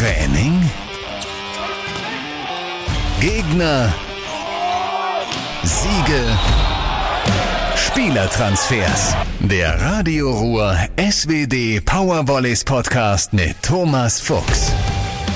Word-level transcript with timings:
Training? 0.00 0.54
Gegner? 3.20 3.92
Siege? 5.62 6.38
Spielertransfers. 7.76 9.14
Der 9.40 9.78
Radio 9.78 10.30
Ruhr 10.30 10.74
SWD 10.96 11.82
Powervolleys 11.84 12.64
Podcast 12.64 13.34
mit 13.34 13.62
Thomas 13.62 14.18
Fuchs. 14.18 14.72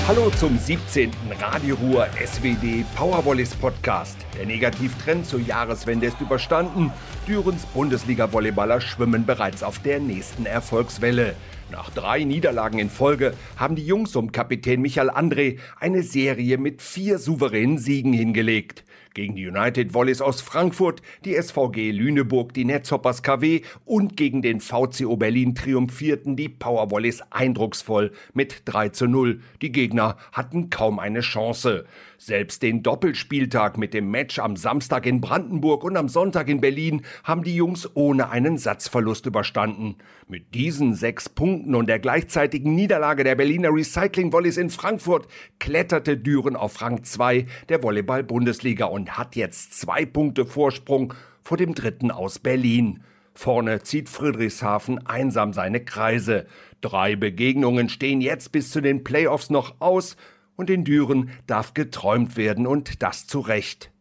Hallo 0.07 0.31
zum 0.31 0.57
17. 0.57 1.11
Radio 1.39 1.75
Ruhr 1.75 2.07
SWD 2.25 2.85
Powervolleys 2.95 3.53
Podcast. 3.53 4.17
Der 4.35 4.47
Negativtrend 4.47 5.27
zur 5.27 5.41
Jahreswende 5.41 6.07
ist 6.07 6.19
überstanden. 6.21 6.91
Dürens 7.27 7.67
Bundesliga-Volleyballer 7.67 8.81
schwimmen 8.81 9.27
bereits 9.27 9.61
auf 9.61 9.77
der 9.77 9.99
nächsten 9.99 10.47
Erfolgswelle. 10.47 11.35
Nach 11.71 11.89
drei 11.89 12.23
Niederlagen 12.23 12.77
in 12.77 12.91
Folge 12.91 13.33
haben 13.57 13.75
die 13.75 13.85
Jungs 13.85 14.15
um 14.15 14.31
Kapitän 14.31 14.81
Michael 14.81 15.09
André 15.09 15.57
eine 15.79 16.03
Serie 16.03 16.59
mit 16.59 16.83
vier 16.83 17.17
souveränen 17.17 17.79
Siegen 17.79 18.13
hingelegt. 18.13 18.83
Gegen 19.15 19.35
die 19.37 19.47
United 19.47 19.93
Volleys 19.93 20.19
aus 20.19 20.41
Frankfurt, 20.41 21.01
die 21.23 21.41
SVG 21.41 21.91
Lüneburg, 21.91 22.53
die 22.53 22.65
Netzhoppers 22.65 23.23
KW 23.23 23.61
und 23.85 24.17
gegen 24.17 24.41
den 24.41 24.59
VCO 24.59 25.15
Berlin 25.15 25.55
triumphierten 25.55 26.35
die 26.35 26.49
Power 26.49 26.91
Volleys 26.91 27.21
eindrucksvoll 27.29 28.11
mit 28.33 28.63
3 28.65 28.89
zu 28.89 29.07
0. 29.07 29.39
Die 29.61 29.71
Gegner 29.71 30.17
hatten 30.33 30.69
kaum 30.69 30.99
eine 30.99 31.21
Chance. 31.21 31.85
Selbst 32.17 32.61
den 32.61 32.83
Doppelspieltag 32.83 33.77
mit 33.77 33.93
dem 33.93 34.11
Match 34.11 34.37
am 34.37 34.57
Samstag 34.57 35.05
in 35.05 35.21
Brandenburg 35.21 35.85
und 35.85 35.95
am 35.95 36.09
Sonntag 36.09 36.49
in 36.49 36.59
Berlin 36.59 37.03
haben 37.23 37.43
die 37.43 37.55
Jungs 37.55 37.89
ohne 37.95 38.29
einen 38.29 38.57
Satzverlust 38.57 39.25
überstanden. 39.25 39.95
Mit 40.27 40.53
diesen 40.53 40.93
sechs 40.93 41.29
Punkten 41.29 41.54
und 41.63 41.87
der 41.87 41.99
gleichzeitigen 41.99 42.75
Niederlage 42.75 43.23
der 43.23 43.35
Berliner 43.35 43.73
Recycling 43.73 44.33
Volleys 44.33 44.57
in 44.57 44.69
Frankfurt 44.69 45.27
kletterte 45.59 46.17
Düren 46.17 46.55
auf 46.55 46.81
Rang 46.81 47.03
2 47.03 47.45
der 47.69 47.81
Volleyball-Bundesliga 47.81 48.85
und 48.85 49.17
hat 49.17 49.35
jetzt 49.35 49.79
zwei 49.79 50.05
Punkte 50.05 50.45
Vorsprung 50.45 51.13
vor 51.43 51.57
dem 51.57 51.73
dritten 51.73 52.11
aus 52.11 52.39
Berlin. 52.39 53.03
Vorne 53.33 53.83
zieht 53.83 54.09
Friedrichshafen 54.09 55.05
einsam 55.05 55.53
seine 55.53 55.83
Kreise. 55.83 56.47
Drei 56.81 57.15
Begegnungen 57.15 57.89
stehen 57.89 58.21
jetzt 58.21 58.51
bis 58.51 58.71
zu 58.71 58.81
den 58.81 59.03
Playoffs 59.03 59.49
noch 59.49 59.75
aus 59.79 60.17
und 60.55 60.69
in 60.69 60.83
Düren 60.83 61.29
darf 61.47 61.73
geträumt 61.73 62.37
werden 62.37 62.67
und 62.67 63.01
das 63.01 63.27
zu 63.27 63.39
Recht. 63.39 63.91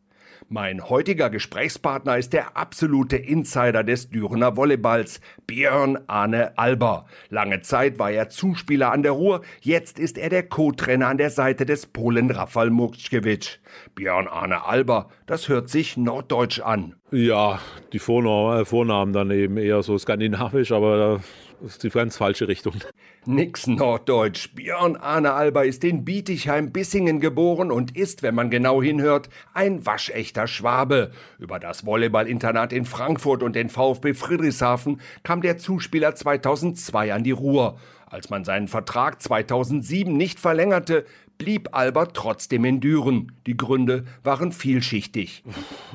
Mein 0.49 0.89
heutiger 0.89 1.31
Gesprächspartner 1.31 2.19
ist 2.19 2.33
der 2.33 2.57
absolute 2.57 3.17
Insider 3.17 3.83
des 3.83 4.11
Dürener 4.11 4.57
Volleyballs, 4.57 5.21
Björn 5.47 5.99
Arne 6.07 6.59
Alber. 6.59 7.07
Lange 7.31 7.63
Zeit 7.63 7.99
war 7.99 8.11
er 8.11 8.29
Zuspieler 8.29 8.93
an 8.93 9.03
der 9.03 9.13
Ruhr, 9.13 9.41
jetzt 9.63 9.99
ist 9.99 10.19
er 10.19 10.29
der 10.29 10.43
Co-Trainer 10.43 11.09
an 11.09 11.19
der 11.19 11.31
Seite 11.31 11.65
des 11.65 11.87
Polen 11.87 12.31
Rafal 12.31 12.71
Murczkiewicz. 12.71 13.59
Björn 13.95 14.29
Arne 14.29 14.65
Alber, 14.65 15.09
das 15.27 15.49
hört 15.49 15.71
sich 15.71 15.97
norddeutsch 15.97 16.61
an. 16.61 16.95
Ja, 17.11 17.59
die 17.93 17.99
Vornamen 17.99 19.13
dann 19.13 19.31
eben 19.31 19.57
eher 19.57 19.83
so 19.83 19.97
skandinavisch, 19.97 20.73
aber 20.73 21.21
das 21.61 21.73
ist 21.73 21.83
die 21.83 21.91
falsche 21.91 22.49
Richtung. 22.49 22.75
Nix 23.27 23.67
Norddeutsch. 23.67 24.55
Björn 24.55 24.97
Arne 24.97 25.33
Alber 25.33 25.65
ist 25.65 25.85
in 25.85 26.05
Bietigheim-Bissingen 26.05 27.21
geboren 27.21 27.71
und 27.71 27.97
ist, 27.97 28.23
wenn 28.23 28.35
man 28.35 28.51
genau 28.51 28.83
hinhört, 28.83 29.29
ein 29.53 29.87
waschechter 29.87 30.47
Schwabe. 30.47 31.11
Über 31.39 31.59
das 31.59 31.87
Volleyballinternat 31.87 32.73
in 32.73 32.85
Frankfurt 32.85 33.43
und 33.43 33.57
den 33.57 33.69
VfB 33.69 34.15
Friedrichshafen 34.15 35.01
kam 35.23 35.43
der 35.43 35.59
Zuspieler 35.59 36.15
2002 36.15 37.13
an 37.13 37.25
die 37.25 37.33
Ruhr. 37.33 37.79
Als 38.07 38.31
man 38.31 38.45
seinen 38.45 38.69
Vertrag 38.69 39.21
2007 39.21 40.17
nicht 40.17 40.39
verlängerte, 40.39 41.05
blieb 41.39 41.69
Albert 41.73 42.15
trotzdem 42.15 42.65
in 42.65 42.81
Düren. 42.81 43.33
Die 43.47 43.57
Gründe 43.57 44.05
waren 44.23 44.53
vielschichtig. 44.53 45.45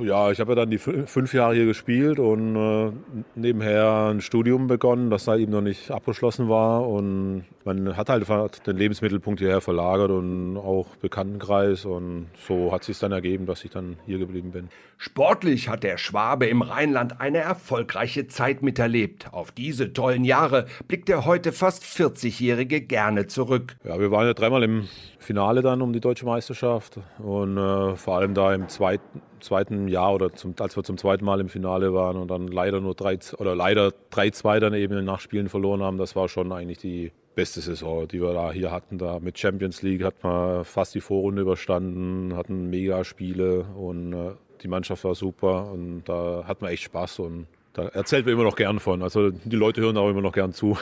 Ja, 0.02 0.32
ich 0.32 0.40
habe 0.40 0.52
ja 0.52 0.56
dann 0.56 0.70
die 0.70 0.78
fünf 0.78 1.34
Jahre 1.34 1.56
hier 1.56 1.66
gespielt 1.66 2.20
und 2.20 2.56
äh, 2.56 2.92
nebenher 3.36 4.12
ein 4.12 4.22
Studium 4.22 4.68
begonnen, 4.68 5.10
das 5.10 5.26
da 5.26 5.36
eben 5.36 5.52
noch 5.52 5.62
nicht 5.62 5.92
abgeschlossen 5.92 6.50
war. 6.50 6.88
Und 6.88 7.46
man 7.66 7.98
hat 7.98 8.10
halt 8.10 8.28
den 8.66 8.78
Lebensmittelpunkt 8.78 9.40
hierher 9.40 9.62
verlagert 9.62 10.12
und 10.12 10.58
auch 10.58 10.88
Bekanntenkreis. 10.98 11.86
Und 11.86 12.28
so 12.48 12.72
hat 12.72 12.84
sich 12.84 13.00
dann 13.00 13.12
ergeben, 13.12 13.46
dass 13.46 13.64
ich 13.64 13.72
dann 13.72 13.98
hier 14.06 14.20
geblieben 14.20 14.52
bin. 14.52 14.70
Sportlich 14.98 15.70
hat 15.70 15.84
der 15.84 15.98
Schwabe 15.98 16.48
im 16.48 16.62
Rheinland 16.62 17.22
eine 17.22 17.38
erfolgreiche 17.38 18.28
Zeit 18.28 18.62
miterlebt. 18.62 19.34
Auf 19.34 19.52
diese 19.52 19.94
tollen 19.94 20.26
Jahre 20.26 20.66
blickt 20.88 21.08
der 21.08 21.26
heute 21.26 21.52
fast 21.52 21.84
40-Jährige 21.84 22.82
gerne 22.82 23.28
zurück. 23.28 23.78
Ja, 23.86 24.00
wir 24.00 24.12
waren 24.12 24.28
ja 24.28 24.34
dreimal 24.34 24.64
im 24.64 24.90
Finale 25.30 25.62
dann 25.62 25.84
um 25.84 25.94
die 25.94 26.00
deutsche 26.00 26.26
Meisterschaft 26.26 26.98
und 27.20 27.56
äh, 27.56 27.96
vor 27.96 28.18
allem 28.18 28.34
da 28.34 28.52
im 28.52 28.68
zweiten, 28.68 29.22
zweiten 29.42 29.88
Jahr 29.88 30.16
oder 30.16 30.34
zum, 30.34 30.56
als 30.60 30.76
wir 30.76 30.84
zum 30.84 30.98
zweiten 30.98 31.24
Mal 31.24 31.40
im 31.40 31.50
Finale 31.50 31.94
waren 31.94 32.18
und 32.18 32.32
dann 32.32 32.48
leider 32.48 32.82
nur 32.82 32.96
drei 32.96 33.20
oder 33.38 33.56
leider 33.56 33.94
3-2 34.12 34.60
dann 34.60 34.74
eben 34.74 34.98
in 34.98 35.06
Nachspielen 35.06 35.48
verloren 35.48 35.84
haben, 35.84 36.00
das 36.00 36.16
war 36.16 36.30
schon 36.30 36.52
eigentlich 36.52 36.80
die 36.80 37.12
beste 37.36 37.62
Saison, 37.62 38.08
die 38.08 38.20
wir 38.20 38.34
da 38.34 38.52
hier 38.52 38.72
hatten. 38.72 38.98
Da 38.98 39.20
mit 39.20 39.38
Champions 39.38 39.84
League 39.84 40.04
hat 40.04 40.16
man 40.24 40.66
fast 40.66 40.96
die 40.96 41.00
Vorrunde 41.00 41.44
überstanden, 41.44 42.36
hatten 42.36 42.72
mega 42.72 43.04
Spiele 43.04 43.66
und 43.78 44.14
äh, 44.14 44.32
die 44.64 44.68
Mannschaft 44.68 45.04
war 45.04 45.14
super 45.14 45.72
und 45.72 46.06
da 46.06 46.44
hat 46.48 46.64
man 46.64 46.72
echt 46.72 46.86
Spaß 46.86 47.20
und 47.20 47.46
da 47.74 47.88
erzählt 47.88 48.26
man 48.26 48.34
immer 48.34 48.44
noch 48.44 48.56
gern 48.56 48.80
von. 48.80 49.04
Also 49.04 49.30
die 49.30 49.56
Leute 49.56 49.82
hören 49.82 49.98
auch 49.98 50.10
immer 50.10 50.22
noch 50.22 50.34
gern 50.34 50.54
zu. 50.54 50.78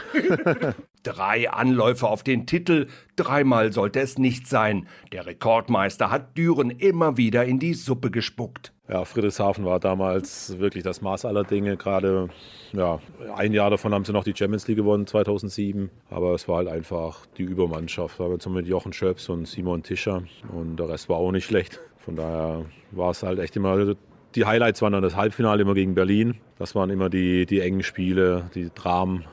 Drei 1.04 1.50
Anläufe 1.50 2.08
auf 2.08 2.24
den 2.24 2.46
Titel, 2.46 2.88
dreimal 3.16 3.72
sollte 3.72 4.00
es 4.00 4.18
nicht 4.18 4.48
sein. 4.48 4.88
Der 5.12 5.26
Rekordmeister 5.26 6.12
hat 6.12 6.38
Düren 6.38 6.70
immer 6.70 7.18
wieder 7.18 7.46
in 7.46 7.60
die 7.60 7.74
Suppe 7.74 8.12
gespuckt. 8.12 8.74
Ja, 8.90 9.04
Friedrichshafen 9.04 9.66
war 9.66 9.82
damals 9.82 10.60
wirklich 10.60 10.84
das 10.84 11.02
Maß 11.02 11.26
aller 11.26 11.44
Dinge. 11.44 11.76
Gerade 11.76 12.30
ja, 12.72 13.00
ein 13.36 13.52
Jahr 13.52 13.70
davon 13.70 13.94
haben 13.94 14.06
sie 14.06 14.14
noch 14.14 14.24
die 14.24 14.34
Champions 14.36 14.66
League 14.68 14.78
gewonnen, 14.78 15.06
2007. 15.06 15.90
Aber 16.10 16.34
es 16.34 16.48
war 16.48 16.58
halt 16.58 16.70
einfach 16.70 17.26
die 17.38 17.44
Übermannschaft. 17.44 18.20
Da 18.20 18.26
haben 18.26 18.40
wir 18.42 18.50
mit 18.50 18.68
Jochen 18.68 18.94
Schöps 18.94 19.28
und 19.28 19.46
Simon 19.46 19.84
Tischer. 19.84 20.24
Und 20.54 20.78
der 20.78 20.88
Rest 20.88 21.10
war 21.10 21.18
auch 21.18 21.34
nicht 21.34 21.46
schlecht. 21.46 21.82
Von 21.98 22.16
daher 22.16 22.66
war 22.92 23.12
es 23.12 23.24
halt 23.24 23.40
echt 23.40 23.58
immer 23.58 23.94
die 24.38 24.46
Highlights 24.46 24.84
waren 24.84 24.94
dann 24.94 25.02
das 25.02 25.16
Halbfinale 25.16 25.64
immer 25.64 25.74
gegen 25.74 25.96
Berlin. 25.96 26.36
Das 26.60 26.76
waren 26.76 26.92
immer 26.92 27.10
die, 27.10 27.48
die 27.48 27.60
engen 27.60 27.82
Spiele, 27.82 28.52
die 28.54 28.70
Dramen, 28.74 29.26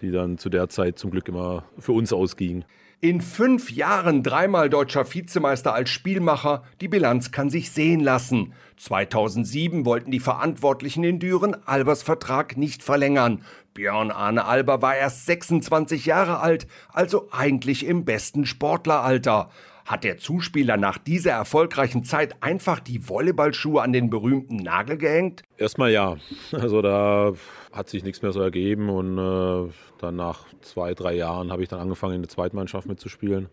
die 0.00 0.12
dann 0.12 0.38
zu 0.38 0.50
der 0.50 0.68
Zeit 0.68 1.00
zum 1.00 1.10
Glück 1.10 1.28
immer 1.28 1.64
für 1.80 1.90
uns 1.90 2.12
ausgingen. 2.12 2.64
In 3.00 3.20
fünf 3.20 3.72
Jahren 3.72 4.22
dreimal 4.22 4.70
deutscher 4.70 5.12
Vizemeister 5.12 5.74
als 5.74 5.90
Spielmacher, 5.90 6.62
die 6.80 6.86
Bilanz 6.86 7.32
kann 7.32 7.50
sich 7.50 7.72
sehen 7.72 7.98
lassen. 7.98 8.52
2007 8.76 9.84
wollten 9.84 10.12
die 10.12 10.20
Verantwortlichen 10.20 11.02
in 11.02 11.18
Düren 11.18 11.56
Albers 11.66 12.04
Vertrag 12.04 12.56
nicht 12.56 12.84
verlängern. 12.84 13.42
Björn 13.74 14.12
Arne 14.12 14.44
Alber 14.44 14.80
war 14.80 14.94
erst 14.94 15.26
26 15.26 16.06
Jahre 16.06 16.38
alt, 16.38 16.68
also 16.92 17.28
eigentlich 17.32 17.84
im 17.84 18.04
besten 18.04 18.46
Sportleralter. 18.46 19.50
Hat 19.84 20.04
der 20.04 20.18
Zuspieler 20.18 20.76
nach 20.76 20.98
dieser 20.98 21.32
erfolgreichen 21.32 22.04
Zeit 22.04 22.36
einfach 22.40 22.80
die 22.80 23.08
Volleyballschuhe 23.08 23.82
an 23.82 23.92
den 23.92 24.10
berühmten 24.10 24.56
Nagel 24.56 24.96
gehängt? 24.96 25.42
Erstmal 25.56 25.90
ja. 25.90 26.16
Also 26.52 26.82
da 26.82 27.32
hat 27.72 27.88
sich 27.88 28.04
nichts 28.04 28.22
mehr 28.22 28.32
so 28.32 28.40
ergeben 28.40 28.88
und 28.88 29.18
äh, 29.18 29.72
dann 29.98 30.16
nach 30.16 30.46
zwei, 30.60 30.94
drei 30.94 31.14
Jahren 31.14 31.50
habe 31.50 31.62
ich 31.62 31.68
dann 31.68 31.80
angefangen 31.80 32.16
in 32.16 32.22
der 32.22 32.28
Zweitmannschaft 32.28 32.86
mitzuspielen. 32.86 33.48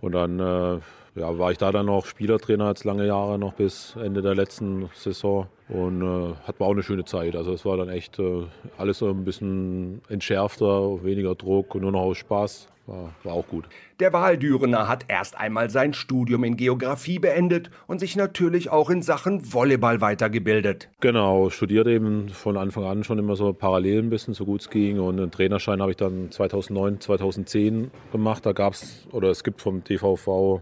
Und 0.00 0.12
dann 0.12 0.40
äh, 0.40 0.80
ja, 1.14 1.38
war 1.38 1.52
ich 1.52 1.58
da 1.58 1.72
dann 1.72 1.86
noch 1.86 2.06
Spielertrainer 2.06 2.68
jetzt 2.68 2.84
lange 2.84 3.06
Jahre 3.06 3.38
noch 3.38 3.54
bis 3.54 3.96
Ende 3.96 4.22
der 4.22 4.34
letzten 4.34 4.88
Saison 4.94 5.46
und 5.68 6.02
äh, 6.02 6.34
hat 6.46 6.60
auch 6.60 6.70
eine 6.70 6.82
schöne 6.82 7.04
Zeit. 7.04 7.36
Also 7.36 7.52
es 7.52 7.64
war 7.64 7.76
dann 7.76 7.88
echt 7.88 8.18
äh, 8.18 8.44
alles 8.78 8.98
so 8.98 9.08
ein 9.08 9.24
bisschen 9.24 10.00
entschärfter, 10.08 11.02
weniger 11.04 11.34
Druck 11.34 11.74
und 11.74 11.82
nur 11.82 11.92
noch 11.92 12.00
aus 12.00 12.18
Spaß. 12.18 12.68
War, 12.86 13.14
war 13.22 13.34
auch 13.34 13.46
gut. 13.46 13.66
Der 14.00 14.12
Wahldürener 14.12 14.88
hat 14.88 15.04
erst 15.06 15.36
einmal 15.36 15.70
sein 15.70 15.92
Studium 15.92 16.42
in 16.42 16.56
Geografie 16.56 17.20
beendet 17.20 17.70
und 17.86 18.00
sich 18.00 18.16
natürlich 18.16 18.70
auch 18.70 18.90
in 18.90 19.02
Sachen 19.02 19.52
Volleyball 19.52 20.00
weitergebildet. 20.00 20.88
Genau, 20.98 21.48
studiert 21.48 21.86
eben 21.86 22.28
von 22.30 22.56
Anfang 22.56 22.84
an 22.84 23.04
schon 23.04 23.20
immer 23.20 23.36
so 23.36 23.52
parallel 23.52 24.00
ein 24.00 24.10
bisschen, 24.10 24.34
so 24.34 24.44
gut 24.44 24.62
es 24.62 24.70
ging. 24.70 24.98
Und 24.98 25.20
einen 25.20 25.30
Trainerschein 25.30 25.80
habe 25.80 25.92
ich 25.92 25.96
dann 25.96 26.32
2009, 26.32 27.00
2010 27.00 27.92
gemacht. 28.10 28.44
Da 28.44 28.50
gab 28.50 28.72
es, 28.72 29.06
oder 29.12 29.30
es 29.30 29.44
gibt 29.44 29.60
vom 29.60 29.84
DVV 29.84 30.60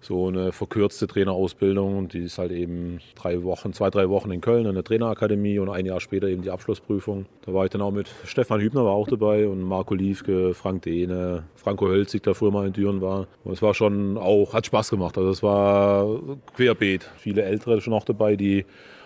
so 0.00 0.28
eine 0.28 0.52
verkürzte 0.52 1.06
Trainerausbildung. 1.06 2.08
Die 2.08 2.24
ist 2.24 2.38
halt 2.38 2.52
eben 2.52 3.00
drei 3.14 3.42
Wochen, 3.42 3.72
zwei, 3.72 3.90
drei 3.90 4.08
Wochen 4.08 4.30
in 4.30 4.40
Köln 4.40 4.66
in 4.66 4.74
der 4.74 4.84
Trainerakademie 4.84 5.58
und 5.58 5.68
ein 5.68 5.86
Jahr 5.86 6.00
später 6.00 6.28
eben 6.28 6.42
die 6.42 6.50
Abschlussprüfung. 6.50 7.26
Da 7.44 7.52
war 7.52 7.64
ich 7.64 7.70
dann 7.70 7.82
auch 7.82 7.90
mit 7.90 8.08
Stefan 8.24 8.60
Hübner 8.60 8.84
war 8.84 8.92
auch 8.92 9.08
dabei 9.08 9.46
und 9.48 9.62
Marco 9.62 9.94
Liefke, 9.94 10.54
Frank 10.54 10.82
Dehne, 10.82 11.44
Franco 11.56 11.86
Hölzig, 11.86 12.22
der 12.22 12.34
früher 12.34 12.52
mal 12.52 12.66
in 12.66 12.72
Düren 12.72 13.00
war. 13.00 13.26
Und 13.44 13.52
es 13.52 13.62
war 13.62 13.74
schon 13.74 14.16
auch, 14.16 14.54
hat 14.54 14.66
Spaß 14.66 14.90
gemacht. 14.90 15.18
Also 15.18 15.30
es 15.30 15.42
war 15.42 16.06
querbeet. 16.54 17.10
Viele 17.18 17.42
Ältere 17.42 17.80
schon 17.80 17.92
auch 17.92 18.04
dabei, 18.04 18.36
die 18.36 18.64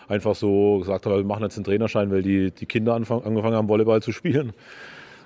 einfach 0.08 0.34
so 0.34 0.78
gesagt 0.78 1.06
haben, 1.06 1.16
wir 1.16 1.24
machen 1.24 1.42
jetzt 1.44 1.56
einen 1.56 1.64
Trainerschein, 1.64 2.10
weil 2.10 2.22
die, 2.22 2.50
die 2.50 2.66
Kinder 2.66 2.94
angefangen 2.94 3.54
haben, 3.54 3.68
Volleyball 3.68 4.02
zu 4.02 4.12
spielen. 4.12 4.52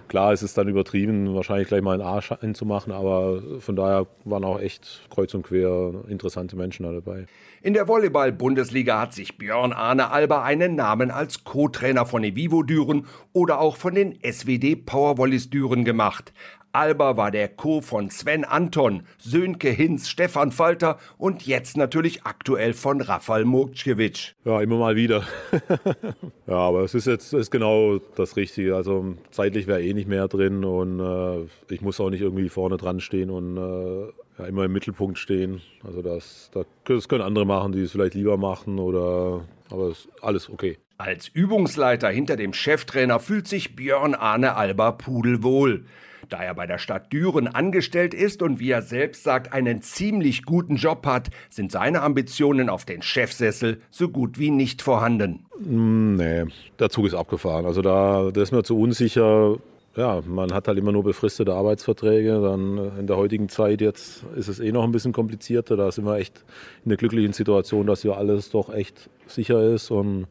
Klar, 0.08 0.32
es 0.32 0.43
ist 0.43 0.56
dann 0.56 0.69
übertrieben, 0.69 1.35
wahrscheinlich 1.35 1.69
gleich 1.69 1.82
mal 1.82 2.00
einen 2.00 2.23
einzumachen, 2.41 2.93
aber 2.93 3.43
von 3.61 3.75
daher 3.75 4.06
waren 4.25 4.44
auch 4.44 4.61
echt 4.61 5.03
kreuz 5.11 5.35
und 5.35 5.43
quer 5.43 6.05
interessante 6.08 6.56
Menschen 6.56 6.85
da 6.85 6.93
dabei. 6.93 7.26
In 7.62 7.75
der 7.75 7.88
Volleyball-Bundesliga 7.88 9.00
hat 9.00 9.14
sich 9.14 9.38
Björn 9.38 9.73
Arne 9.73 10.11
Alba 10.12 10.44
einen 10.44 10.76
Namen 10.76 11.11
als 11.11 11.43
Co-Trainer 11.43 12.06
von 12.06 12.23
Evivo 12.23 12.62
Düren 12.62 13.06
oder 13.32 13.58
auch 13.61 13.76
von 13.76 13.94
den 13.94 14.17
SWD 14.23 14.87
Powervolleys 14.87 15.50
Düren 15.50 15.85
gemacht. 15.85 16.32
Alba 16.76 17.17
war 17.17 17.31
der 17.31 17.49
Co. 17.49 17.81
von 17.81 18.11
Sven 18.11 18.44
Anton, 18.44 19.05
Sönke 19.17 19.70
Hinz, 19.70 20.11
Stefan 20.11 20.52
Falter 20.52 20.99
und 21.17 21.46
jetzt 21.46 21.78
natürlich 21.78 22.25
aktuell 22.25 22.75
von 22.75 23.00
Rafal 23.00 23.46
Mokczkiewicz. 23.46 24.34
Ja, 24.44 24.61
immer 24.61 24.76
mal 24.76 24.94
wieder. 24.94 25.23
ja, 26.46 26.55
aber 26.55 26.82
es 26.82 26.94
ist 26.94 27.06
jetzt 27.06 27.32
ist 27.32 27.50
genau 27.50 27.99
das 28.17 28.37
Richtige. 28.37 28.76
Also 28.76 29.14
zeitlich 29.31 29.67
wäre 29.67 29.82
eh 29.82 29.94
nicht 29.94 30.06
mehr 30.06 30.28
drin 30.28 30.67
und 30.67 31.00
äh, 31.00 31.46
ich 31.73 31.81
muss 31.81 31.99
auch 31.99 32.11
nicht 32.11 32.20
irgendwie 32.20 32.50
vorne 32.50 32.76
dran 32.76 33.00
stehen 33.00 33.31
und 33.31 33.56
äh, 33.56 34.12
ja, 34.38 34.46
immer 34.46 34.67
im 34.67 34.73
Mittelpunkt 34.75 35.17
stehen. 35.17 35.62
Also 35.82 36.02
das, 36.02 36.50
das 36.84 37.08
können 37.08 37.23
andere 37.23 37.46
machen, 37.46 37.73
die 37.73 37.84
es 37.84 37.93
vielleicht 37.93 38.12
lieber 38.12 38.37
machen 38.37 38.78
oder 38.78 39.46
aber 39.70 39.88
es 39.88 40.00
ist 40.00 40.08
alles 40.20 40.50
okay. 40.50 40.76
Als 40.99 41.28
Übungsleiter 41.28 42.11
hinter 42.11 42.37
dem 42.37 42.52
Cheftrainer 42.52 43.19
fühlt 43.19 43.49
sich 43.49 43.76
Björn 43.76 44.14
Arne 44.14 44.56
Alba 44.56 44.93
pudelwohl. 44.93 45.87
Da 46.28 46.43
er 46.43 46.55
bei 46.55 46.67
der 46.67 46.78
Stadt 46.78 47.12
Düren 47.12 47.49
angestellt 47.49 48.14
ist 48.14 48.43
und 48.43 48.58
wie 48.58 48.70
er 48.70 48.82
selbst 48.82 49.23
sagt, 49.23 49.52
einen 49.52 49.82
ziemlich 49.82 50.44
guten 50.44 50.76
Job 50.76 51.06
hat, 51.06 51.28
sind 51.50 51.73
seine 51.73 52.02
Ambitionen 52.02 52.69
auf 52.69 52.84
den 52.84 53.02
Chefsessel 53.02 53.81
so 53.90 54.08
gut 54.08 54.38
wie 54.38 54.50
nicht 54.50 54.82
vorhanden. 54.82 55.46
Hm, 55.62 56.17
nee, 56.17 56.44
der 56.78 56.90
Zug 56.90 57.06
ist 57.06 57.14
abgefahren. 57.14 57.67
Also 57.67 57.82
da, 57.82 58.31
da 58.32 58.43
ist 58.43 58.52
mir 58.52 58.62
zu 58.62 58.78
unsicher. 58.78 59.56
Ja, 59.96 60.20
man 60.26 60.52
hat 60.52 60.69
halt 60.69 60.78
immer 60.78 60.93
nur 60.93 61.05
befristete 61.05 61.55
Arbeitsverträge. 61.55 62.40
Dann 62.40 62.99
in 62.99 63.06
der 63.06 63.17
heutigen 63.17 63.49
Zeit 63.49 63.81
jetzt 63.81 64.25
ist 64.37 64.49
es 64.49 64.61
eh 64.61 64.73
noch 64.73 64.84
ein 64.84 64.93
bisschen 64.93 65.12
komplizierter. 65.12 65.76
Da 65.76 65.90
sind 65.90 66.05
wir 66.05 66.19
echt 66.19 66.44
in 66.84 66.90
der 66.90 66.99
glücklichen 66.99 67.32
Situation, 67.32 67.87
dass 67.87 68.02
hier 68.02 68.17
alles 68.17 68.50
doch 68.50 68.73
echt 68.75 69.08
sicher 69.26 69.62
ist 69.62 69.90
und 69.90 70.26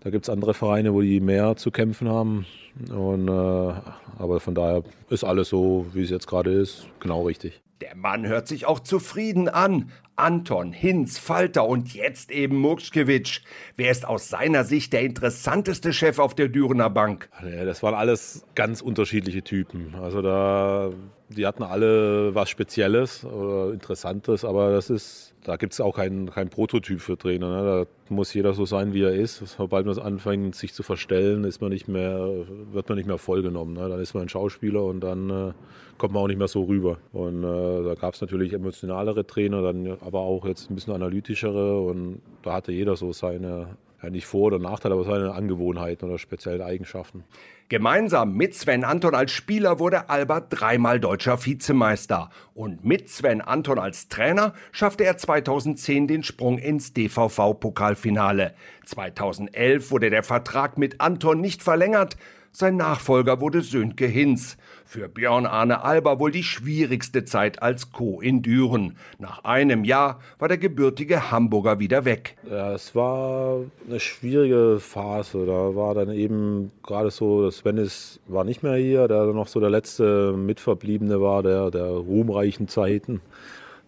da 0.00 0.10
gibt 0.10 0.26
es 0.26 0.30
andere 0.30 0.54
Vereine, 0.54 0.94
wo 0.94 1.00
die 1.00 1.20
mehr 1.20 1.56
zu 1.56 1.70
kämpfen 1.70 2.08
haben. 2.08 2.46
Und, 2.90 3.28
äh, 3.28 3.72
aber 4.18 4.40
von 4.40 4.54
daher 4.54 4.82
ist 5.10 5.24
alles 5.24 5.48
so, 5.48 5.86
wie 5.92 6.02
es 6.02 6.10
jetzt 6.10 6.26
gerade 6.26 6.52
ist, 6.52 6.86
genau 7.00 7.22
richtig. 7.26 7.60
Der 7.80 7.94
Mann 7.94 8.26
hört 8.26 8.48
sich 8.48 8.66
auch 8.66 8.80
zufrieden 8.80 9.48
an. 9.48 9.90
Anton, 10.18 10.72
Hinz, 10.72 11.16
Falter 11.16 11.64
und 11.68 11.94
jetzt 11.94 12.32
eben 12.32 12.56
Murkschkewitsch. 12.56 13.42
Wer 13.76 13.92
ist 13.92 14.04
aus 14.04 14.28
seiner 14.28 14.64
Sicht 14.64 14.92
der 14.92 15.02
interessanteste 15.02 15.92
Chef 15.92 16.18
auf 16.18 16.34
der 16.34 16.48
Dürener 16.48 16.90
Bank? 16.90 17.28
Ja, 17.40 17.64
das 17.64 17.84
waren 17.84 17.94
alles 17.94 18.44
ganz 18.56 18.80
unterschiedliche 18.80 19.44
Typen. 19.44 19.94
Also 19.94 20.20
da, 20.20 20.90
die 21.28 21.46
hatten 21.46 21.62
alle 21.62 22.34
was 22.34 22.50
Spezielles 22.50 23.24
oder 23.24 23.72
Interessantes, 23.72 24.44
aber 24.44 24.72
das 24.72 24.90
ist, 24.90 25.34
da 25.44 25.54
gibt 25.54 25.74
es 25.74 25.80
auch 25.80 25.94
keinen 25.94 26.30
kein 26.30 26.48
Prototyp 26.48 27.00
für 27.00 27.16
Trainer. 27.16 27.50
Ne? 27.50 27.86
Da 28.08 28.12
muss 28.12 28.34
jeder 28.34 28.54
so 28.54 28.66
sein, 28.66 28.94
wie 28.94 29.02
er 29.02 29.14
ist. 29.14 29.36
Sobald 29.56 29.86
man 29.86 29.96
anfängt, 30.00 30.56
sich 30.56 30.74
zu 30.74 30.82
verstellen, 30.82 31.44
ist 31.44 31.60
man 31.60 31.70
nicht 31.70 31.86
mehr, 31.86 32.28
wird 32.72 32.88
man 32.88 32.98
nicht 32.98 33.06
mehr 33.06 33.18
vollgenommen. 33.18 33.74
Ne? 33.74 33.88
Dann 33.88 34.00
ist 34.00 34.14
man 34.14 34.24
ein 34.24 34.28
Schauspieler 34.28 34.84
und 34.84 35.00
dann 35.00 35.30
äh, 35.30 35.52
kommt 35.98 36.14
man 36.14 36.22
auch 36.22 36.28
nicht 36.28 36.38
mehr 36.38 36.48
so 36.48 36.64
rüber. 36.64 36.98
Und 37.12 37.42
äh, 37.44 37.84
da 37.84 37.94
gab 37.94 38.14
es 38.14 38.20
natürlich 38.20 38.52
emotionalere 38.52 39.26
Trainer, 39.26 39.62
dann 39.62 39.98
aber 40.00 40.20
auch 40.20 40.46
jetzt 40.46 40.70
ein 40.70 40.74
bisschen 40.74 40.94
analytischere 40.94 41.80
und 41.80 42.22
da 42.42 42.54
hatte 42.54 42.72
jeder 42.72 42.96
so 42.96 43.12
seine, 43.12 43.76
ja 44.02 44.10
nicht 44.10 44.26
Vor- 44.26 44.46
oder 44.46 44.58
Nachteile, 44.58 44.94
aber 44.94 45.04
seine 45.04 45.32
Angewohnheiten 45.32 46.08
oder 46.08 46.18
speziellen 46.18 46.62
Eigenschaften. 46.62 47.24
Gemeinsam 47.70 48.32
mit 48.32 48.54
Sven 48.54 48.82
Anton 48.82 49.14
als 49.14 49.30
Spieler 49.30 49.78
wurde 49.78 50.08
Albert 50.08 50.46
dreimal 50.48 51.00
deutscher 51.00 51.44
Vizemeister. 51.44 52.30
Und 52.54 52.82
mit 52.82 53.10
Sven 53.10 53.42
Anton 53.42 53.78
als 53.78 54.08
Trainer 54.08 54.54
schaffte 54.72 55.04
er 55.04 55.18
2010 55.18 56.08
den 56.08 56.22
Sprung 56.22 56.56
ins 56.56 56.94
DVV-Pokalfinale. 56.94 58.54
2011 58.86 59.90
wurde 59.90 60.08
der 60.08 60.22
Vertrag 60.22 60.78
mit 60.78 60.98
Anton 61.02 61.42
nicht 61.42 61.62
verlängert. 61.62 62.16
Sein 62.60 62.76
Nachfolger 62.76 63.40
wurde 63.40 63.60
Sönke 63.60 64.06
Hinz. 64.06 64.56
Für 64.84 65.08
Björn 65.08 65.46
Arne 65.46 65.84
Alba 65.84 66.18
wohl 66.18 66.32
die 66.32 66.42
schwierigste 66.42 67.24
Zeit 67.24 67.62
als 67.62 67.92
Co. 67.92 68.20
in 68.20 68.42
Düren. 68.42 68.96
Nach 69.20 69.44
einem 69.44 69.84
Jahr 69.84 70.18
war 70.40 70.48
der 70.48 70.58
gebürtige 70.58 71.30
Hamburger 71.30 71.78
wieder 71.78 72.04
weg. 72.04 72.36
Ja, 72.50 72.72
es 72.72 72.96
war 72.96 73.60
eine 73.88 74.00
schwierige 74.00 74.80
Phase. 74.80 75.46
Da 75.46 75.76
war 75.76 75.94
dann 75.94 76.10
eben 76.10 76.72
gerade 76.82 77.12
so, 77.12 77.48
Sven 77.52 77.76
ist, 77.76 78.18
war 78.26 78.42
nicht 78.42 78.64
mehr 78.64 78.74
hier, 78.74 79.06
der 79.06 79.26
noch 79.26 79.46
so 79.46 79.60
der 79.60 79.70
letzte 79.70 80.32
Mitverbliebene 80.36 81.20
war 81.20 81.44
der, 81.44 81.70
der 81.70 81.86
ruhmreichen 81.86 82.66
Zeiten. 82.66 83.20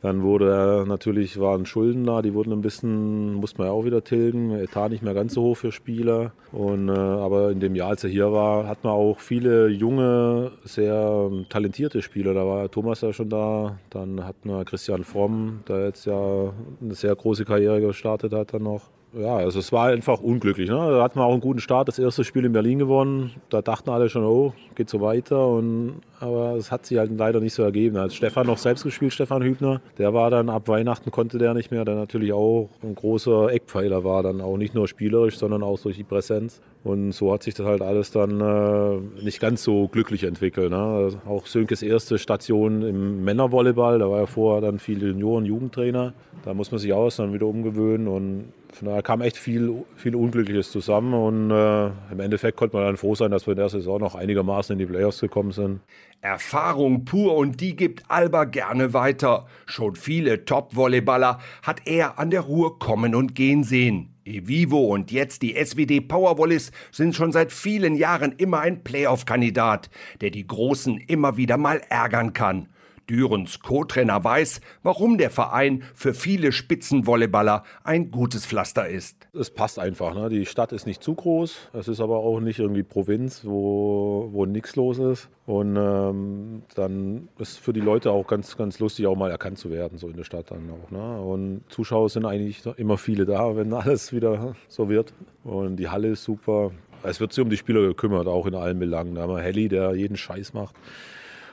Dann 0.02 0.22
wurde 0.22 0.84
natürlich, 0.88 1.38
waren 1.38 1.66
Schulden 1.66 2.04
da, 2.04 2.22
die 2.22 2.32
wurden 2.32 2.52
ein 2.52 2.62
bisschen, 2.62 3.34
musste 3.34 3.58
man 3.58 3.66
ja 3.68 3.72
auch 3.72 3.84
wieder 3.84 4.02
tilgen. 4.02 4.52
Etat 4.52 4.88
nicht 4.88 5.02
mehr 5.02 5.14
ganz 5.14 5.34
so 5.34 5.42
hoch 5.42 5.56
für 5.56 5.72
Spieler. 5.72 6.32
Und, 6.52 6.88
äh, 6.88 6.92
aber 6.92 7.50
in 7.50 7.60
dem 7.60 7.74
Jahr, 7.74 7.90
als 7.90 8.04
er 8.04 8.10
hier 8.10 8.32
war, 8.32 8.66
hat 8.66 8.82
man 8.82 8.92
auch 8.92 9.20
viele 9.20 9.68
junge, 9.68 10.52
sehr 10.64 11.28
ähm, 11.30 11.46
talentierte 11.48 12.00
Spieler. 12.00 12.32
Da 12.32 12.46
war 12.46 12.70
Thomas 12.70 13.02
ja 13.02 13.12
schon 13.12 13.28
da. 13.28 13.78
Dann 13.90 14.24
hat 14.24 14.44
man 14.44 14.64
Christian 14.64 15.04
Fromm, 15.04 15.60
der 15.68 15.86
jetzt 15.86 16.06
ja 16.06 16.52
eine 16.80 16.94
sehr 16.94 17.14
große 17.14 17.44
Karriere 17.44 17.80
gestartet 17.80 18.32
hat 18.32 18.54
dann 18.54 18.62
noch 18.62 18.82
ja, 19.12 19.36
also 19.36 19.58
es 19.58 19.72
war 19.72 19.88
einfach 19.88 20.20
unglücklich. 20.20 20.68
Ne? 20.68 20.76
Da 20.76 21.02
hatten 21.02 21.18
wir 21.18 21.24
auch 21.24 21.32
einen 21.32 21.40
guten 21.40 21.60
Start, 21.60 21.88
das 21.88 21.98
erste 21.98 22.22
Spiel 22.22 22.44
in 22.44 22.52
Berlin 22.52 22.78
gewonnen. 22.78 23.32
Da 23.48 23.60
dachten 23.60 23.90
alle 23.90 24.08
schon, 24.08 24.24
oh, 24.24 24.52
geht 24.76 24.88
so 24.88 25.00
weiter. 25.00 25.48
Und, 25.48 26.00
aber 26.20 26.54
es 26.54 26.70
hat 26.70 26.86
sich 26.86 26.98
halt 26.98 27.10
leider 27.16 27.40
nicht 27.40 27.54
so 27.54 27.62
ergeben. 27.62 27.96
Da 27.96 28.02
hat 28.02 28.12
Stefan 28.12 28.46
noch 28.46 28.58
selbst 28.58 28.84
gespielt, 28.84 29.12
Stefan 29.12 29.42
Hübner. 29.42 29.80
Der 29.98 30.14
war 30.14 30.30
dann 30.30 30.48
ab 30.48 30.68
Weihnachten 30.68 31.10
konnte 31.10 31.38
der 31.38 31.54
nicht 31.54 31.72
mehr, 31.72 31.84
der 31.84 31.96
natürlich 31.96 32.32
auch 32.32 32.68
ein 32.82 32.94
großer 32.94 33.52
Eckpfeiler 33.52 34.04
war, 34.04 34.22
dann 34.22 34.40
auch 34.40 34.56
nicht 34.56 34.74
nur 34.74 34.86
spielerisch, 34.86 35.38
sondern 35.38 35.62
auch 35.62 35.80
durch 35.80 35.96
die 35.96 36.04
Präsenz. 36.04 36.60
Und 36.82 37.12
so 37.12 37.32
hat 37.32 37.42
sich 37.42 37.52
das 37.54 37.66
halt 37.66 37.82
alles 37.82 38.10
dann 38.10 38.40
äh, 38.40 39.22
nicht 39.22 39.38
ganz 39.38 39.62
so 39.62 39.88
glücklich 39.88 40.24
entwickelt. 40.24 40.70
Ne? 40.70 41.10
Auch 41.26 41.46
Sönkes 41.46 41.82
erste 41.82 42.18
Station 42.18 42.80
im 42.82 43.22
Männervolleyball, 43.22 43.98
da 43.98 44.10
war 44.10 44.20
ja 44.20 44.26
vorher 44.26 44.62
dann 44.62 44.78
viel 44.78 45.02
Junioren, 45.02 45.44
Jugendtrainer. 45.44 46.14
Da 46.42 46.54
muss 46.54 46.70
man 46.70 46.78
sich 46.78 46.92
auch 46.94 47.12
dann 47.12 47.34
wieder 47.34 47.46
umgewöhnen 47.46 48.08
und 48.08 48.52
von 48.72 48.88
daher 48.88 49.02
kam 49.02 49.20
echt 49.20 49.36
viel, 49.36 49.84
viel 49.96 50.14
Unglückliches 50.14 50.70
zusammen 50.70 51.12
und 51.12 51.50
äh, 51.50 51.86
im 52.12 52.20
Endeffekt 52.20 52.56
konnte 52.56 52.76
man 52.76 52.86
dann 52.86 52.96
froh 52.96 53.14
sein, 53.14 53.30
dass 53.30 53.46
wir 53.46 53.52
in 53.52 53.58
der 53.58 53.68
Saison 53.68 54.00
noch 54.00 54.14
einigermaßen 54.14 54.72
in 54.72 54.78
die 54.78 54.86
Playoffs 54.86 55.20
gekommen 55.20 55.52
sind. 55.52 55.80
Erfahrung 56.22 57.04
pur 57.04 57.36
und 57.36 57.60
die 57.60 57.76
gibt 57.76 58.04
Alba 58.08 58.44
gerne 58.44 58.94
weiter. 58.94 59.46
Schon 59.66 59.96
viele 59.96 60.44
Top-Volleyballer 60.44 61.40
hat 61.62 61.82
er 61.86 62.18
an 62.18 62.30
der 62.30 62.42
Ruhr 62.42 62.78
kommen 62.78 63.14
und 63.14 63.34
gehen 63.34 63.64
sehen. 63.64 64.09
Evivo 64.24 64.92
und 64.92 65.10
jetzt 65.10 65.42
die 65.42 65.54
SWD 65.54 66.00
Powervolleys 66.06 66.72
sind 66.92 67.14
schon 67.14 67.32
seit 67.32 67.52
vielen 67.52 67.96
Jahren 67.96 68.32
immer 68.32 68.60
ein 68.60 68.82
Playoff-Kandidat, 68.84 69.90
der 70.20 70.30
die 70.30 70.46
Großen 70.46 70.98
immer 70.98 71.36
wieder 71.36 71.56
mal 71.56 71.80
ärgern 71.88 72.32
kann. 72.32 72.68
Dürens 73.10 73.58
Co-Trainer 73.58 74.22
weiß, 74.22 74.60
warum 74.84 75.18
der 75.18 75.30
Verein 75.30 75.82
für 75.94 76.14
viele 76.14 76.52
Spitzenvolleyballer 76.52 77.64
ein 77.82 78.12
gutes 78.12 78.46
Pflaster 78.46 78.88
ist. 78.88 79.16
Es 79.32 79.50
passt 79.50 79.80
einfach. 79.80 80.14
Ne? 80.14 80.28
Die 80.28 80.46
Stadt 80.46 80.70
ist 80.70 80.86
nicht 80.86 81.02
zu 81.02 81.14
groß. 81.14 81.70
Es 81.72 81.88
ist 81.88 82.00
aber 82.00 82.18
auch 82.18 82.38
nicht 82.38 82.60
irgendwie 82.60 82.84
Provinz, 82.84 83.44
wo, 83.44 84.28
wo 84.30 84.46
nichts 84.46 84.76
los 84.76 84.98
ist. 84.98 85.28
Und 85.46 85.76
ähm, 85.76 86.62
dann 86.76 87.28
ist 87.38 87.58
für 87.58 87.72
die 87.72 87.80
Leute 87.80 88.12
auch 88.12 88.28
ganz, 88.28 88.56
ganz 88.56 88.78
lustig, 88.78 89.08
auch 89.08 89.16
mal 89.16 89.30
erkannt 89.32 89.58
zu 89.58 89.70
werden, 89.70 89.98
so 89.98 90.08
in 90.08 90.16
der 90.16 90.24
Stadt 90.24 90.52
dann 90.52 90.70
auch. 90.70 90.90
Ne? 90.92 91.20
Und 91.20 91.62
Zuschauer 91.68 92.08
sind 92.10 92.24
eigentlich 92.24 92.64
immer 92.76 92.96
viele 92.96 93.26
da, 93.26 93.56
wenn 93.56 93.72
alles 93.72 94.12
wieder 94.12 94.54
so 94.68 94.88
wird. 94.88 95.12
Und 95.42 95.76
die 95.76 95.88
Halle 95.88 96.08
ist 96.10 96.22
super. 96.22 96.70
Es 97.02 97.18
wird 97.18 97.32
sich 97.32 97.42
um 97.42 97.50
die 97.50 97.56
Spieler 97.56 97.80
gekümmert, 97.80 98.28
auch 98.28 98.46
in 98.46 98.54
allen 98.54 98.78
Belangen. 98.78 99.16
Da 99.16 99.22
haben 99.22 99.34
wir 99.34 99.40
Helly, 99.40 99.68
der 99.68 99.94
jeden 99.94 100.16
Scheiß 100.16 100.52
macht 100.52 100.76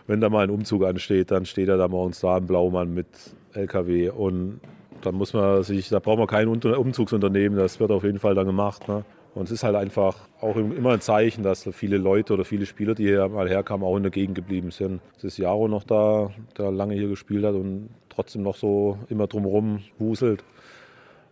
wenn 0.07 0.21
da 0.21 0.29
mal 0.29 0.45
ein 0.45 0.49
Umzug 0.49 0.83
ansteht, 0.83 1.31
dann 1.31 1.45
steht 1.45 1.67
er 1.67 1.77
da 1.77 1.87
morgens 1.87 2.21
da 2.21 2.37
im 2.37 2.47
Blaumann 2.47 2.93
mit 2.93 3.07
LKW 3.53 4.09
und 4.09 4.61
dann 5.01 5.15
muss 5.15 5.33
man 5.33 5.63
sich, 5.63 5.89
da 5.89 5.99
braucht 5.99 6.17
man 6.17 6.27
kein 6.27 6.47
Umzugsunternehmen, 6.47 7.57
das 7.57 7.79
wird 7.79 7.91
auf 7.91 8.03
jeden 8.03 8.19
Fall 8.19 8.33
dann 8.33 8.47
gemacht. 8.47 8.87
Ne? 8.87 9.03
Und 9.35 9.43
es 9.43 9.51
ist 9.51 9.63
halt 9.63 9.75
einfach 9.75 10.17
auch 10.41 10.55
immer 10.55 10.93
ein 10.93 11.01
Zeichen, 11.01 11.43
dass 11.43 11.69
viele 11.71 11.97
Leute 11.97 12.33
oder 12.33 12.45
viele 12.45 12.65
Spieler, 12.65 12.95
die 12.95 13.03
hier 13.03 13.27
mal 13.27 13.47
herkamen, 13.47 13.85
auch 13.85 13.95
in 13.95 14.03
der 14.03 14.11
Gegend 14.11 14.35
geblieben 14.35 14.71
sind. 14.71 15.01
Es 15.17 15.25
ist 15.25 15.37
Jaro 15.37 15.67
noch 15.67 15.83
da, 15.83 16.31
der 16.57 16.71
lange 16.71 16.95
hier 16.95 17.07
gespielt 17.07 17.45
hat 17.45 17.53
und 17.53 17.89
trotzdem 18.09 18.41
noch 18.41 18.55
so 18.55 18.97
immer 19.09 19.27
drumherum 19.27 19.81
wuselt. 19.99 20.43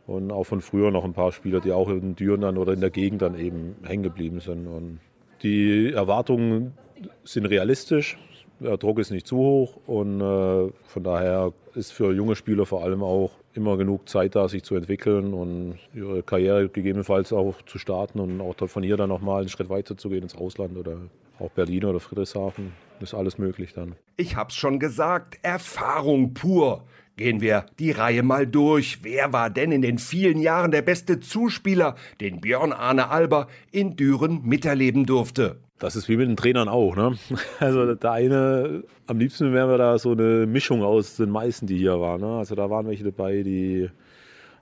Und 0.05 0.31
auch 0.31 0.43
von 0.43 0.61
früher 0.61 0.91
noch 0.91 1.03
ein 1.03 1.13
paar 1.13 1.31
Spieler, 1.31 1.61
die 1.61 1.71
auch 1.71 1.89
in 1.89 2.15
Düren 2.15 2.41
dann 2.41 2.59
oder 2.59 2.73
in 2.73 2.81
der 2.81 2.91
Gegend 2.91 3.23
dann 3.23 3.39
eben 3.39 3.75
hängen 3.83 4.03
geblieben 4.03 4.39
sind. 4.39 4.67
Und 4.67 4.99
die 5.41 5.91
Erwartungen 5.91 6.73
sind 7.23 7.47
realistisch 7.47 8.19
Der 8.59 8.77
Druck 8.77 8.99
ist 8.99 9.11
nicht 9.11 9.27
zu 9.27 9.37
hoch 9.37 9.77
und 9.85 10.21
äh, 10.21 10.71
von 10.87 11.03
daher 11.03 11.51
ist 11.73 11.91
für 11.91 12.13
junge 12.13 12.35
Spieler 12.35 12.65
vor 12.65 12.83
allem 12.83 13.03
auch 13.03 13.31
immer 13.53 13.77
genug 13.77 14.07
Zeit 14.07 14.35
da, 14.35 14.47
sich 14.47 14.63
zu 14.63 14.75
entwickeln 14.75 15.33
und 15.33 15.77
ihre 15.93 16.23
Karriere 16.23 16.69
gegebenenfalls 16.69 17.33
auch 17.33 17.61
zu 17.65 17.77
starten 17.77 18.19
und 18.19 18.41
auch 18.41 18.55
von 18.67 18.83
hier 18.83 18.97
dann 18.97 19.09
nochmal 19.09 19.41
einen 19.41 19.49
Schritt 19.49 19.69
weiter 19.69 19.97
zu 19.97 20.09
gehen 20.09 20.23
ins 20.23 20.35
Ausland 20.35 20.77
oder 20.77 20.97
auch 21.39 21.51
Berlin 21.51 21.85
oder 21.85 21.99
Friedrichshafen. 21.99 22.73
Das 22.99 23.09
ist 23.09 23.13
alles 23.13 23.37
möglich 23.37 23.73
dann. 23.73 23.95
Ich 24.17 24.35
hab's 24.35 24.55
schon 24.55 24.79
gesagt, 24.79 25.37
Erfahrung 25.41 26.33
pur. 26.33 26.83
Gehen 27.17 27.39
wir 27.39 27.65
die 27.79 27.91
Reihe 27.91 28.23
mal 28.23 28.45
durch. 28.45 28.99
Wer 29.03 29.31
war 29.31 29.49
denn 29.49 29.71
in 29.71 29.81
den 29.81 29.99
vielen 29.99 30.39
Jahren 30.41 30.71
der 30.71 30.81
beste 30.81 31.21
Zuspieler, 31.21 31.95
den 32.19 32.41
Björn 32.41 32.73
Arne 32.73 33.09
Alber 33.09 33.47
in 33.71 33.95
Düren 33.95 34.41
miterleben 34.43 35.05
durfte? 35.05 35.61
Das 35.79 35.97
ist 35.97 36.07
wie 36.07 36.15
mit 36.15 36.29
den 36.29 36.37
Trainern 36.37 36.69
auch. 36.69 36.95
Ne? 36.95 37.17
Also 37.59 37.95
der 37.95 38.11
eine, 38.11 38.83
am 39.07 39.19
liebsten 39.19 39.53
wären 39.53 39.69
wir 39.69 39.77
da 39.77 39.97
so 39.97 40.11
eine 40.11 40.45
Mischung 40.45 40.83
aus 40.83 41.17
den 41.17 41.29
meisten, 41.29 41.67
die 41.67 41.77
hier 41.77 41.99
waren. 41.99 42.21
Ne? 42.21 42.37
Also 42.37 42.55
da 42.55 42.69
waren 42.69 42.87
welche 42.87 43.03
dabei, 43.03 43.43
die 43.43 43.89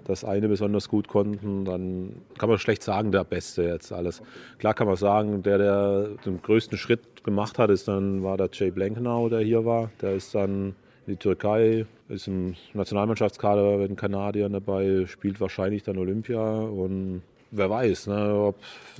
das 0.06 0.26
eine 0.26 0.48
besonders 0.50 0.90
gut 0.90 1.08
konnten. 1.08 1.66
Dann 1.66 2.16
kann 2.38 2.50
man 2.50 2.58
schlecht 2.58 2.84
sagen, 2.84 3.12
der 3.12 3.24
Beste 3.24 3.64
jetzt 3.64 3.92
alles. 3.92 4.22
Klar 4.58 4.74
kann 4.74 4.88
man 4.88 4.96
sagen, 4.96 5.44
der, 5.44 5.58
der 5.58 6.08
den 6.26 6.42
größten 6.42 6.78
Schritt 6.78 7.24
gemacht 7.24 7.60
hat, 7.60 7.70
ist 7.70 7.88
dann, 7.88 8.24
war 8.24 8.38
der 8.38 8.50
Jay 8.52 8.72
Blankenau, 8.72 9.30
der 9.30 9.42
hier 9.42 9.66
war. 9.66 9.92
Der 10.02 10.16
ist 10.16 10.36
dann 10.36 10.76
in 11.06 11.14
die 11.14 11.18
Türkei, 11.18 11.86
ist 12.10 12.28
im 12.28 12.56
Nationalmannschaftskader 12.74 13.78
mit 13.78 13.90
den 13.90 13.96
Kanadiern 13.96 14.54
dabei, 14.54 15.06
spielt 15.06 15.40
wahrscheinlich 15.40 15.84
dann 15.84 15.98
Olympia 15.98 16.42
und 16.42 17.22
wer 17.54 17.70
weiß, 17.70 18.08
ne, 18.08 18.34
ob 18.34 18.56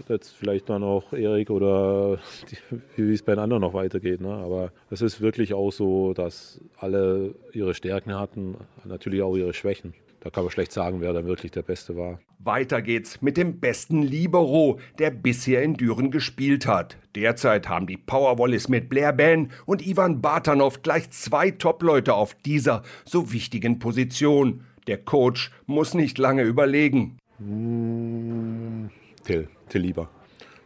jetzt 0.08 0.30
vielleicht 0.30 0.70
dann 0.70 0.84
auch 0.84 1.12
Erik 1.12 1.50
oder 1.50 2.20
die, 2.50 3.08
wie 3.08 3.14
es 3.14 3.24
bei 3.24 3.34
den 3.34 3.40
anderen 3.40 3.62
noch 3.62 3.74
weitergeht. 3.74 4.22
Ne? 4.22 4.34
Aber 4.34 4.72
es 4.90 5.02
ist 5.02 5.22
wirklich 5.22 5.54
auch 5.54 5.72
so, 5.72 6.14
dass 6.14 6.62
alle 6.78 7.36
ihre 7.52 7.74
Stärken 7.74 8.18
hatten, 8.18 8.56
natürlich 8.86 9.22
auch 9.22 9.36
ihre 9.36 9.54
Schwächen. 9.54 9.94
Da 10.22 10.30
kann 10.30 10.46
man 10.46 10.52
schlecht 10.52 10.72
sagen, 10.72 11.02
wer 11.02 11.12
dann 11.12 11.26
wirklich 11.26 11.52
der 11.52 11.64
Beste 11.64 11.98
war. 11.98 12.18
Weiter 12.40 12.82
geht's 12.82 13.22
mit 13.22 13.36
dem 13.36 13.60
besten 13.60 14.02
Libero, 14.02 14.80
der 14.98 15.12
bisher 15.12 15.62
in 15.64 15.74
Düren 15.74 16.12
gespielt 16.12 16.66
hat. 16.66 16.98
Derzeit 17.14 17.68
haben 17.68 17.88
die 17.88 17.98
Powerwallis 17.98 18.70
mit 18.70 18.88
Blair 18.88 19.12
Ben 19.12 19.52
und 19.66 19.86
Ivan 19.86 20.22
Bartanov 20.22 20.82
gleich 20.82 21.12
zwei 21.12 21.52
Top-Leute 21.52 22.14
auf 22.14 22.36
dieser 22.36 22.84
so 23.04 23.34
wichtigen 23.34 23.80
Position. 23.80 24.64
Der 24.88 24.98
Coach 24.98 25.52
muss 25.66 25.94
nicht 25.94 26.18
lange 26.18 26.44
überlegen. 26.44 27.18
Mmh, 27.40 28.90
Till, 29.24 29.48
Till 29.70 29.82
Lieber. 29.82 30.10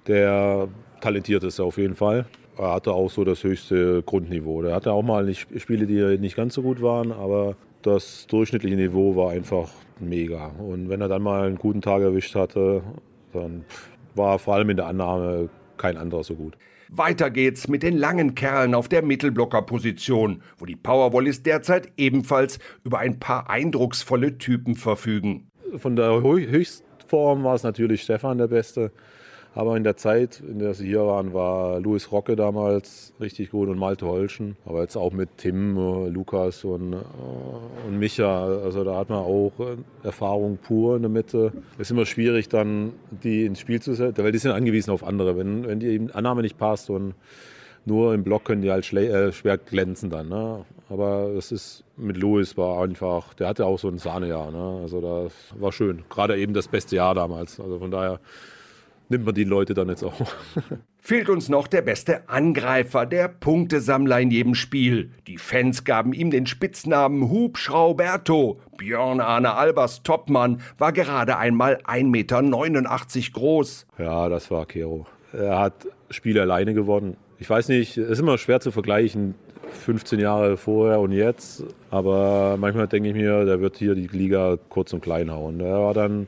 Der 0.07 0.67
talentiert 1.01 1.43
ist 1.43 1.59
auf 1.59 1.77
jeden 1.77 1.95
Fall. 1.95 2.25
Er 2.57 2.73
hatte 2.73 2.91
auch 2.91 3.09
so 3.09 3.23
das 3.23 3.43
höchste 3.43 4.01
Grundniveau. 4.03 4.61
Der 4.61 4.73
hatte 4.73 4.91
auch 4.91 5.03
mal 5.03 5.31
Spiele, 5.33 5.85
die 5.85 6.17
nicht 6.17 6.35
ganz 6.35 6.55
so 6.55 6.61
gut 6.61 6.81
waren, 6.81 7.11
aber 7.11 7.55
das 7.83 8.25
durchschnittliche 8.27 8.75
Niveau 8.75 9.15
war 9.15 9.31
einfach 9.31 9.69
mega. 9.99 10.47
Und 10.59 10.89
wenn 10.89 11.01
er 11.01 11.07
dann 11.07 11.21
mal 11.21 11.47
einen 11.47 11.57
guten 11.57 11.81
Tag 11.81 12.01
erwischt 12.01 12.35
hatte, 12.35 12.81
dann 13.33 13.65
war 14.15 14.39
vor 14.39 14.55
allem 14.55 14.69
in 14.69 14.77
der 14.77 14.87
Annahme 14.87 15.49
kein 15.77 15.97
anderer 15.97 16.23
so 16.23 16.35
gut. 16.35 16.57
Weiter 16.89 17.29
geht's 17.29 17.67
mit 17.67 17.83
den 17.83 17.97
langen 17.97 18.33
Kerlen 18.33 18.73
auf 18.73 18.87
der 18.87 19.03
Mittelblockerposition, 19.03 20.41
wo 20.57 20.65
die 20.65 20.77
Powerwallis 20.77 21.43
derzeit 21.43 21.91
ebenfalls 21.97 22.59
über 22.83 22.99
ein 22.99 23.19
paar 23.19 23.49
eindrucksvolle 23.49 24.37
Typen 24.37 24.75
verfügen. 24.75 25.46
Von 25.75 25.95
der 25.95 26.21
Höchstform 26.21 27.43
war 27.43 27.55
es 27.55 27.63
natürlich 27.63 28.03
Stefan 28.03 28.37
der 28.37 28.47
Beste. 28.47 28.91
Aber 29.57 29.75
in 29.75 29.83
der 29.83 29.97
Zeit, 29.97 30.39
in 30.47 30.59
der 30.59 30.75
sie 30.75 30.85
hier 30.85 31.03
waren, 31.07 31.33
war 31.33 31.79
Louis 31.79 32.11
Rocke 32.11 32.35
damals 32.35 33.11
richtig 33.19 33.49
gut 33.49 33.69
und 33.69 33.79
Malte 33.79 34.05
Holschen. 34.05 34.55
Aber 34.65 34.83
jetzt 34.83 34.95
auch 34.95 35.11
mit 35.11 35.29
Tim, 35.37 35.75
äh, 35.77 36.09
Lukas 36.09 36.63
und, 36.63 36.93
äh, 36.93 36.97
und 37.87 37.97
Micha. 37.97 38.45
Also 38.45 38.83
da 38.83 38.95
hat 38.95 39.09
man 39.09 39.17
auch 39.17 39.53
äh, 39.59 39.77
Erfahrung 40.05 40.57
pur 40.57 40.97
in 40.97 41.01
der 41.01 41.09
Mitte. 41.09 41.53
Es 41.73 41.87
ist 41.87 41.91
immer 41.91 42.05
schwierig, 42.05 42.49
dann 42.49 42.93
die 43.09 43.45
ins 43.45 43.59
Spiel 43.59 43.81
zu 43.81 43.95
setzen, 43.95 44.23
weil 44.23 44.31
die 44.31 44.37
sind 44.37 44.51
angewiesen 44.51 44.91
auf 44.91 45.03
andere. 45.03 45.35
Wenn, 45.35 45.65
wenn 45.65 45.79
die 45.79 46.07
Annahme 46.13 46.43
nicht 46.43 46.59
passt 46.59 46.91
und 46.91 47.15
nur 47.83 48.13
im 48.13 48.23
Block 48.23 48.45
können 48.45 48.61
die 48.61 48.69
halt 48.69 48.85
schwer 48.85 49.57
glänzen 49.57 50.11
dann. 50.11 50.29
Ne? 50.29 50.65
Aber 50.89 51.31
es 51.37 51.51
ist 51.51 51.83
mit 51.97 52.17
Louis 52.17 52.55
war 52.57 52.81
einfach, 52.81 53.33
der 53.33 53.47
hatte 53.47 53.65
auch 53.65 53.77
so 53.77 53.89
ein 53.89 53.97
Sahnejahr. 53.97 54.51
Ne? 54.51 54.79
Also 54.81 55.01
das 55.01 55.33
war 55.59 55.71
schön. 55.71 56.03
Gerade 56.09 56.37
eben 56.37 56.53
das 56.53 56.67
beste 56.67 56.95
Jahr 56.95 57.13
damals. 57.13 57.59
Also 57.59 57.79
von 57.79 57.91
daher 57.91 58.19
nimmt 59.09 59.25
man 59.25 59.35
die 59.35 59.43
Leute 59.43 59.73
dann 59.73 59.89
jetzt 59.89 60.03
auch. 60.03 60.13
Fehlt 60.99 61.29
uns 61.29 61.47
noch 61.47 61.67
der 61.67 61.81
beste 61.81 62.27
Angreifer, 62.29 63.05
der 63.05 63.29
Punktesammler 63.29 64.19
in 64.19 64.31
jedem 64.31 64.55
Spiel. 64.55 65.11
Die 65.27 65.37
Fans 65.37 65.83
gaben 65.83 66.13
ihm 66.13 66.31
den 66.31 66.45
Spitznamen 66.45 67.29
Hubschrauberto. 67.29 68.57
Björn 68.77 69.21
Arne 69.21 69.55
Albers 69.55 70.03
Topmann 70.03 70.61
war 70.77 70.91
gerade 70.91 71.37
einmal 71.37 71.77
1,89 71.85 72.03
Meter 72.05 73.31
groß. 73.31 73.87
Ja, 73.97 74.29
das 74.29 74.51
war 74.51 74.65
Kero. 74.65 75.05
Er 75.33 75.59
hat 75.59 75.87
Spiele 76.09 76.41
alleine 76.41 76.73
gewonnen. 76.73 77.17
Ich 77.39 77.49
weiß 77.49 77.69
nicht, 77.69 77.97
es 77.97 78.09
ist 78.09 78.19
immer 78.19 78.37
schwer 78.37 78.59
zu 78.59 78.71
vergleichen, 78.71 79.35
15 79.71 80.19
Jahre 80.19 80.57
vorher 80.57 80.99
und 80.99 81.11
jetzt. 81.11 81.63
Aber 81.89 82.57
manchmal 82.59 82.87
denke 82.87 83.09
ich 83.09 83.15
mir, 83.15 83.45
der 83.45 83.61
wird 83.61 83.77
hier 83.77 83.95
die 83.95 84.07
Liga 84.07 84.57
kurz 84.69 84.93
und 84.93 85.01
klein 85.01 85.31
hauen. 85.31 85.59
Er 85.59 85.79
war 85.79 85.93
dann 85.93 86.27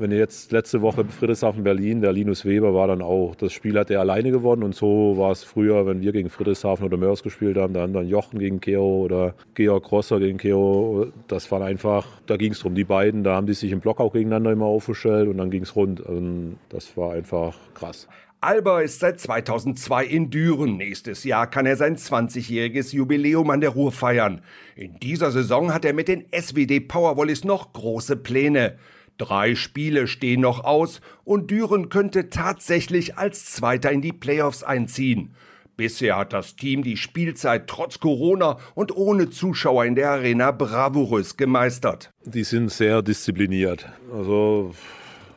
wenn 0.00 0.12
jetzt 0.12 0.50
letzte 0.50 0.80
Woche 0.80 1.04
Friedrichshafen 1.04 1.62
Berlin, 1.62 2.00
der 2.00 2.12
Linus 2.12 2.44
Weber 2.44 2.74
war 2.74 2.88
dann 2.88 3.02
auch, 3.02 3.34
das 3.34 3.52
Spiel 3.52 3.78
hat 3.78 3.90
er 3.90 4.00
alleine 4.00 4.30
gewonnen 4.30 4.62
und 4.62 4.74
so 4.74 5.18
war 5.18 5.30
es 5.30 5.44
früher, 5.44 5.86
wenn 5.86 6.00
wir 6.00 6.12
gegen 6.12 6.30
Friedrichshafen 6.30 6.86
oder 6.86 6.96
Mörs 6.96 7.22
gespielt 7.22 7.58
haben, 7.58 7.74
dann, 7.74 7.92
dann 7.92 8.08
Jochen 8.08 8.38
gegen 8.38 8.60
Keo 8.60 9.02
oder 9.02 9.34
Georg 9.54 9.84
Grosser 9.84 10.18
gegen 10.18 10.38
Keo, 10.38 11.08
das 11.28 11.50
war 11.52 11.62
einfach, 11.62 12.06
da 12.26 12.36
ging 12.36 12.52
es 12.52 12.60
drum, 12.60 12.74
die 12.74 12.84
beiden, 12.84 13.24
da 13.24 13.36
haben 13.36 13.46
die 13.46 13.54
sich 13.54 13.72
im 13.72 13.80
Block 13.80 14.00
auch 14.00 14.12
gegeneinander 14.12 14.52
immer 14.52 14.66
aufgestellt 14.66 15.28
und 15.28 15.36
dann 15.36 15.50
ging 15.50 15.62
es 15.62 15.76
rund. 15.76 16.00
Und 16.00 16.58
das 16.70 16.96
war 16.96 17.12
einfach 17.12 17.56
krass. 17.74 18.08
Alba 18.42 18.80
ist 18.80 19.00
seit 19.00 19.20
2002 19.20 20.06
in 20.06 20.30
Düren. 20.30 20.78
Nächstes 20.78 21.24
Jahr 21.24 21.46
kann 21.46 21.66
er 21.66 21.76
sein 21.76 21.96
20-jähriges 21.96 22.94
Jubiläum 22.94 23.50
an 23.50 23.60
der 23.60 23.68
Ruhr 23.68 23.92
feiern. 23.92 24.40
In 24.76 24.98
dieser 24.98 25.30
Saison 25.30 25.74
hat 25.74 25.84
er 25.84 25.92
mit 25.92 26.08
den 26.08 26.24
SWD 26.32 26.88
Powerwallis 26.88 27.44
noch 27.44 27.74
große 27.74 28.16
Pläne. 28.16 28.78
Drei 29.18 29.54
Spiele 29.54 30.06
stehen 30.06 30.40
noch 30.40 30.64
aus 30.64 31.02
und 31.24 31.50
Düren 31.50 31.90
könnte 31.90 32.30
tatsächlich 32.30 33.18
als 33.18 33.44
Zweiter 33.44 33.92
in 33.92 34.00
die 34.00 34.14
Playoffs 34.14 34.62
einziehen. 34.62 35.34
Bisher 35.76 36.16
hat 36.16 36.32
das 36.32 36.56
Team 36.56 36.82
die 36.82 36.96
Spielzeit 36.96 37.66
trotz 37.66 38.00
Corona 38.00 38.56
und 38.74 38.96
ohne 38.96 39.28
Zuschauer 39.28 39.84
in 39.84 39.96
der 39.96 40.12
Arena 40.12 40.50
bravourös 40.50 41.36
gemeistert. 41.36 42.10
Die 42.24 42.44
sind 42.44 42.70
sehr 42.70 43.02
diszipliniert. 43.02 43.86
Also 44.10 44.74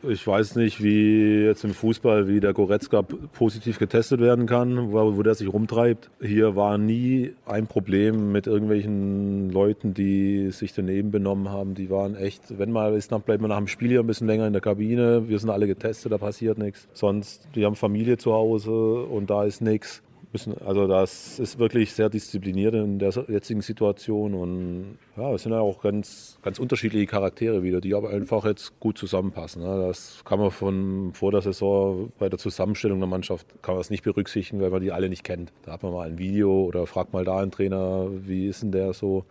ich 0.08 0.26
weiß 0.26 0.56
nicht, 0.56 0.84
wie 0.84 1.44
jetzt 1.46 1.64
im 1.64 1.74
Fußball, 1.74 2.28
wie 2.28 2.40
der 2.40 2.54
Goretzka 2.54 3.02
positiv 3.02 3.80
getestet 3.80 4.20
werden 4.20 4.46
kann, 4.46 4.92
wo, 4.92 5.18
wo 5.18 5.24
der 5.24 5.36
sich 5.36 5.52
rumtreibt. 5.52 6.10
Hier 6.22 6.56
war 6.56 6.78
nie 6.78 7.34
ein 7.46 7.68
Problem 7.68 8.32
mit 8.32 8.48
irgendwelchen 8.48 9.50
Leuten, 9.50 9.94
die 9.94 10.52
sich 10.52 10.74
daneben 10.74 11.12
benommen 11.12 11.50
haben. 11.50 11.76
Die 11.76 11.90
waren 11.90 12.16
echt, 12.16 12.58
wenn 12.58 12.72
mal 12.72 12.94
ist, 12.94 13.12
dann 13.12 13.22
bleibt 13.22 13.42
man 13.42 13.50
nach 13.50 13.58
dem 13.58 13.68
Spiel 13.68 13.90
hier 13.90 14.02
ein 14.02 14.08
bisschen 14.08 14.28
länger 14.28 14.48
in 14.48 14.54
der 14.54 14.62
Kabine. 14.62 15.28
Wir 15.28 15.40
sind 15.40 15.50
alle 15.50 15.68
getestet, 15.68 16.12
da 16.12 16.18
passiert 16.18 16.58
nichts. 16.58 16.88
Sonst, 16.94 17.48
die 17.56 17.66
haben 17.66 17.76
Familie 17.76 18.18
zu 18.18 18.34
Hause 18.34 18.72
und 18.72 19.30
da 19.30 19.46
ist 19.46 19.62
nichts 19.62 20.04
müssen, 20.34 20.58
also 20.66 20.88
das 20.88 21.40
ist 21.40 21.60
wirklich 21.60 21.94
sehr 21.94 22.10
diszipliniert 22.10 22.74
in 22.74 23.00
der 23.00 23.12
jetzigen 23.28 23.62
Situation 23.62 24.34
und 24.34 24.98
ja, 25.16 25.32
es 25.34 25.44
sind 25.44 25.52
ja 25.52 25.60
auch 25.60 25.82
ganz, 25.82 26.40
ganz 26.42 26.60
unterschiedliche 26.60 27.06
Charaktere 27.06 27.64
wieder, 27.64 27.80
die 27.80 27.94
aber 27.94 28.10
einfach 28.10 28.44
jetzt 28.46 28.80
gut 28.80 28.98
zusammenpassen. 28.98 29.64
Ne? 29.64 29.86
Das 29.88 30.24
kann 30.26 30.40
man 30.40 30.52
von 30.52 31.14
vor 31.14 31.32
der 31.32 31.42
Saison 31.42 32.12
bei 32.20 32.30
der 32.30 32.40
Zusammenstellung 32.40 33.00
der 33.00 33.08
Mannschaft 33.08 33.48
kann 33.62 33.76
man 33.76 33.80
das 33.80 33.90
nicht 33.92 34.04
berücksichtigen, 34.04 34.62
weil 34.62 34.72
man 34.72 34.82
die 34.82 34.92
alle 34.92 35.08
nicht 35.08 35.24
kennt. 35.24 35.54
Da 35.64 35.74
hat 35.74 35.84
man 35.84 35.94
mal 35.94 36.08
ein 36.08 36.18
Video 36.18 36.66
oder 36.66 36.88
fragt 36.88 37.14
mal 37.14 37.24
da 37.24 37.40
einen 37.40 37.52
Trainer, 37.52 38.08
wie 38.12 38.48
ist 38.48 38.64
denn 38.64 38.72
der 38.72 38.94
so? 38.94 39.26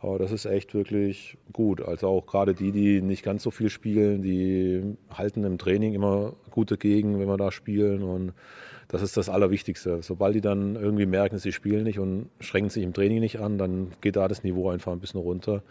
Aber 0.00 0.18
das 0.18 0.30
ist 0.30 0.46
echt 0.46 0.74
wirklich 0.74 1.36
gut. 1.52 1.80
Also 1.82 2.06
auch 2.06 2.26
gerade 2.26 2.54
die, 2.54 2.70
die 2.70 3.02
nicht 3.02 3.24
ganz 3.24 3.42
so 3.42 3.50
viel 3.50 3.68
spielen, 3.68 4.22
die 4.22 4.96
halten 5.10 5.44
im 5.44 5.58
Training 5.58 5.92
immer 5.92 6.34
gut 6.50 6.70
dagegen, 6.70 7.18
wenn 7.18 7.26
wir 7.26 7.36
da 7.36 7.50
spielen 7.50 8.02
und 8.02 8.32
das 8.88 9.02
ist 9.02 9.16
das 9.16 9.28
Allerwichtigste. 9.28 10.02
Sobald 10.02 10.34
die 10.34 10.40
dann 10.40 10.76
irgendwie 10.76 11.06
merken, 11.06 11.38
sie 11.38 11.52
spielen 11.52 11.84
nicht 11.84 11.98
und 11.98 12.30
schränken 12.40 12.70
sich 12.70 12.82
im 12.82 12.94
Training 12.94 13.20
nicht 13.20 13.38
an, 13.38 13.58
dann 13.58 13.92
geht 14.00 14.16
da 14.16 14.28
das 14.28 14.42
Niveau 14.42 14.70
einfach 14.70 14.92
ein 14.92 15.00
bisschen 15.00 15.20
runter. 15.20 15.62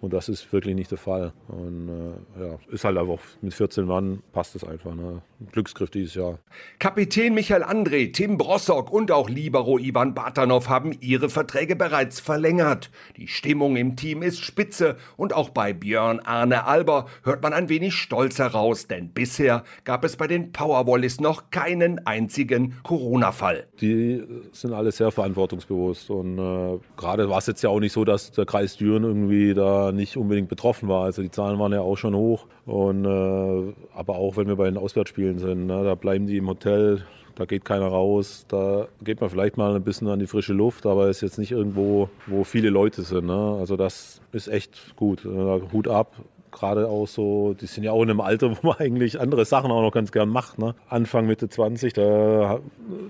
Und 0.00 0.12
das 0.12 0.28
ist 0.28 0.52
wirklich 0.52 0.76
nicht 0.76 0.90
der 0.90 0.98
Fall. 0.98 1.32
Und 1.48 1.88
äh, 1.88 2.44
ja, 2.44 2.58
ist 2.70 2.84
halt 2.84 2.96
einfach 2.96 3.18
mit 3.40 3.52
14 3.52 3.84
Mann 3.84 4.22
passt 4.32 4.54
es 4.54 4.62
einfach. 4.62 4.94
Ne? 4.94 5.22
Glücksgriff 5.52 5.90
dieses 5.90 6.14
Jahr. 6.14 6.38
Kapitän 6.78 7.34
Michael 7.34 7.64
André, 7.64 8.12
Tim 8.12 8.38
Brossock 8.38 8.92
und 8.92 9.10
auch 9.10 9.28
Libero 9.28 9.78
Ivan 9.78 10.14
Batanov 10.14 10.68
haben 10.68 10.96
ihre 11.00 11.28
Verträge 11.28 11.74
bereits 11.74 12.20
verlängert. 12.20 12.90
Die 13.16 13.26
Stimmung 13.26 13.76
im 13.76 13.96
Team 13.96 14.22
ist 14.22 14.40
spitze 14.40 14.96
und 15.16 15.32
auch 15.32 15.50
bei 15.50 15.72
Björn 15.72 16.20
Arne 16.20 16.64
Alber 16.64 17.06
hört 17.24 17.42
man 17.42 17.52
ein 17.52 17.68
wenig 17.68 17.94
Stolz 17.94 18.38
heraus, 18.38 18.86
denn 18.86 19.10
bisher 19.10 19.64
gab 19.84 20.04
es 20.04 20.16
bei 20.16 20.26
den 20.28 20.52
Powerwallis 20.52 21.20
noch 21.20 21.50
keinen 21.50 22.06
einzigen 22.06 22.76
Corona-Fall. 22.84 23.66
Die 23.80 24.22
sind 24.52 24.72
alle 24.72 24.92
sehr 24.92 25.10
verantwortungsbewusst 25.10 26.10
und 26.10 26.38
äh, 26.38 26.78
gerade 26.96 27.28
war 27.28 27.38
es 27.38 27.46
jetzt 27.46 27.62
ja 27.62 27.70
auch 27.70 27.80
nicht 27.80 27.92
so, 27.92 28.04
dass 28.04 28.30
der 28.32 28.46
Kreis 28.46 28.76
Düren 28.76 29.04
irgendwie 29.04 29.54
da 29.54 29.87
nicht 29.92 30.16
unbedingt 30.16 30.48
betroffen 30.48 30.88
war. 30.88 31.04
Also 31.04 31.22
die 31.22 31.30
Zahlen 31.30 31.58
waren 31.58 31.72
ja 31.72 31.80
auch 31.80 31.96
schon 31.96 32.14
hoch. 32.14 32.46
Und, 32.66 33.04
äh, 33.04 33.74
aber 33.94 34.16
auch 34.16 34.36
wenn 34.36 34.48
wir 34.48 34.56
bei 34.56 34.66
den 34.66 34.76
Auswärtsspielen 34.76 35.38
sind, 35.38 35.66
ne, 35.66 35.84
da 35.84 35.94
bleiben 35.94 36.26
die 36.26 36.36
im 36.36 36.48
Hotel, 36.48 37.04
da 37.34 37.44
geht 37.44 37.64
keiner 37.64 37.86
raus, 37.86 38.46
da 38.48 38.88
geht 39.02 39.20
man 39.20 39.30
vielleicht 39.30 39.56
mal 39.56 39.76
ein 39.76 39.84
bisschen 39.84 40.08
an 40.08 40.18
die 40.18 40.26
frische 40.26 40.52
Luft, 40.52 40.86
aber 40.86 41.08
es 41.08 41.18
ist 41.18 41.22
jetzt 41.22 41.38
nicht 41.38 41.52
irgendwo, 41.52 42.08
wo 42.26 42.42
viele 42.42 42.68
Leute 42.68 43.02
sind. 43.02 43.26
Ne? 43.26 43.56
Also 43.60 43.76
das 43.76 44.20
ist 44.32 44.48
echt 44.48 44.96
gut. 44.96 45.24
Hut 45.24 45.86
ab 45.86 46.16
gerade 46.50 46.88
auch 46.88 47.06
so, 47.06 47.54
die 47.54 47.66
sind 47.66 47.84
ja 47.84 47.92
auch 47.92 48.02
in 48.02 48.10
einem 48.10 48.20
Alter, 48.20 48.50
wo 48.50 48.68
man 48.68 48.76
eigentlich 48.78 49.20
andere 49.20 49.44
Sachen 49.44 49.70
auch 49.70 49.82
noch 49.82 49.92
ganz 49.92 50.12
gern 50.12 50.28
macht. 50.28 50.58
Ne? 50.58 50.74
Anfang, 50.88 51.26
Mitte 51.26 51.48
20, 51.48 51.92
da 51.92 52.60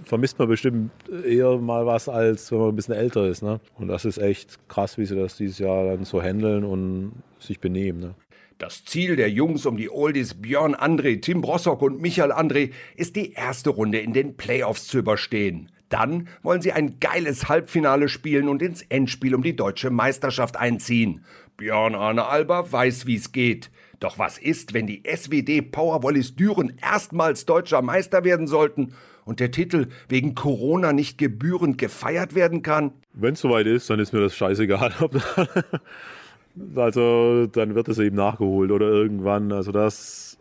vermisst 0.04 0.38
man 0.38 0.49
bestimmt 0.49 0.90
eher 1.25 1.59
mal 1.59 1.87
was, 1.87 2.09
als 2.09 2.50
wenn 2.52 2.59
man 2.59 2.68
ein 2.71 2.76
bisschen 2.76 2.95
älter 2.95 3.26
ist. 3.26 3.42
Ne? 3.42 3.61
Und 3.76 3.88
das 3.88 4.04
ist 4.04 4.18
echt 4.18 4.68
krass, 4.68 4.99
wie 4.99 5.07
sie 5.07 5.16
das 5.16 5.37
dieses 5.37 5.59
Jahr 5.59 5.85
dann 5.85 6.04
so 6.04 6.23
handeln 6.23 6.64
und 6.64 7.12
sich 7.38 7.61
benehmen. 7.61 8.00
Ne? 8.00 8.14
Das 8.59 8.85
Ziel 8.85 9.14
der 9.14 9.30
Jungs 9.30 9.66
um 9.66 9.76
die 9.76 9.88
Oldies 9.88 10.35
Björn 10.35 10.75
André, 10.75 11.21
Tim 11.21 11.42
Brossock 11.42 11.80
und 11.80 12.00
Michael 12.00 12.33
André 12.33 12.73
ist 12.97 13.14
die 13.14 13.33
erste 13.33 13.71
Runde 13.71 14.00
in 14.00 14.12
den 14.12 14.37
Playoffs 14.37 14.88
zu 14.88 14.99
überstehen. 14.99 15.71
Dann 15.88 16.28
wollen 16.42 16.61
sie 16.61 16.73
ein 16.73 16.99
geiles 17.00 17.49
Halbfinale 17.49 18.09
spielen 18.09 18.49
und 18.49 18.61
ins 18.61 18.83
Endspiel 18.83 19.35
um 19.35 19.42
die 19.42 19.57
deutsche 19.57 19.90
Meisterschaft 19.90 20.57
einziehen. 20.57 21.25
Björn 21.58 21.96
Arne 21.96 22.24
Alber 22.26 22.70
weiß, 22.70 23.06
wie's 23.06 23.32
geht. 23.32 23.72
Doch 23.98 24.16
was 24.16 24.38
ist, 24.38 24.74
wenn 24.74 24.86
die 24.86 25.02
SWD 25.04 25.72
Powerwallis 25.72 26.36
Düren 26.36 26.74
erstmals 26.80 27.46
deutscher 27.46 27.82
Meister 27.82 28.22
werden 28.22 28.46
sollten 28.46 28.94
und 29.24 29.40
der 29.40 29.50
Titel 29.50 29.88
wegen 30.08 30.36
Corona 30.36 30.92
nicht 30.92 31.18
gebührend 31.18 31.76
gefeiert 31.76 32.36
werden 32.36 32.62
kann? 32.62 32.92
Wenn 33.12 33.34
es 33.34 33.40
soweit 33.40 33.66
ist, 33.66 33.90
dann 33.90 33.98
ist 33.98 34.12
mir 34.12 34.20
das 34.20 34.36
scheißegal. 34.36 34.92
also 36.76 37.48
dann 37.48 37.74
wird 37.74 37.88
es 37.88 37.98
eben 37.98 38.14
nachgeholt 38.14 38.70
oder 38.70 38.86
irgendwann. 38.86 39.50
Also 39.50 39.72
das 39.72 40.38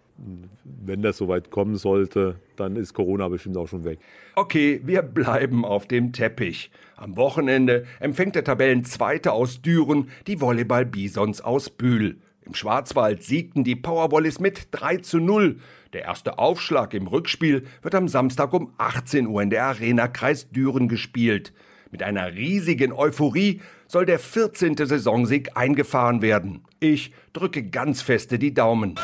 wenn 0.63 1.01
das 1.01 1.17
soweit 1.17 1.51
kommen 1.51 1.75
sollte, 1.75 2.39
dann 2.55 2.75
ist 2.75 2.93
Corona 2.93 3.27
bestimmt 3.27 3.57
auch 3.57 3.67
schon 3.67 3.83
weg. 3.83 3.99
Okay, 4.35 4.81
wir 4.83 5.01
bleiben 5.01 5.63
auf 5.63 5.87
dem 5.87 6.11
Teppich. 6.11 6.71
Am 6.95 7.15
Wochenende 7.17 7.85
empfängt 7.99 8.35
der 8.35 8.43
Tabellenzweite 8.43 9.31
aus 9.31 9.61
Düren 9.61 10.09
die 10.25 10.41
Volleyball-Bisons 10.41 11.41
aus 11.41 11.69
Bühl. 11.69 12.17
Im 12.45 12.55
Schwarzwald 12.55 13.23
siegten 13.23 13.63
die 13.63 13.75
Powerwallis 13.75 14.39
mit 14.39 14.69
3 14.71 14.97
zu 14.97 15.19
0. 15.19 15.59
Der 15.93 16.03
erste 16.03 16.39
Aufschlag 16.39 16.93
im 16.93 17.07
Rückspiel 17.07 17.65
wird 17.81 17.93
am 17.93 18.07
Samstag 18.07 18.53
um 18.53 18.73
18 18.77 19.27
Uhr 19.27 19.41
in 19.41 19.49
der 19.49 19.65
Arena 19.65 20.07
Kreis 20.07 20.49
Düren 20.49 20.87
gespielt. 20.87 21.53
Mit 21.91 22.03
einer 22.03 22.33
riesigen 22.33 22.91
Euphorie 22.91 23.61
soll 23.87 24.05
der 24.05 24.19
14. 24.19 24.75
Saisonsieg 24.77 25.55
eingefahren 25.55 26.21
werden. 26.21 26.63
Ich 26.79 27.11
drücke 27.33 27.63
ganz 27.63 28.01
feste 28.01 28.39
die 28.39 28.53
Daumen. 28.53 28.95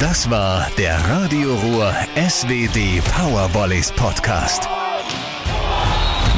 Das 0.00 0.28
war 0.28 0.66
der 0.76 0.98
Radio 1.08 1.54
Ruhr 1.54 1.94
SWD 2.16 3.00
Powervolleys 3.14 3.92
Podcast. 3.92 4.68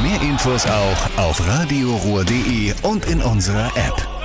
Mehr 0.00 0.22
Infos 0.22 0.64
auch 0.66 1.18
auf 1.18 1.44
radioruhr.de 1.44 2.74
und 2.82 3.06
in 3.06 3.20
unserer 3.20 3.66
App. 3.76 4.17